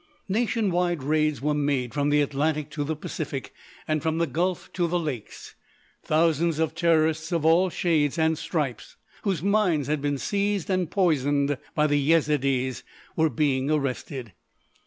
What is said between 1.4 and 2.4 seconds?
were made from the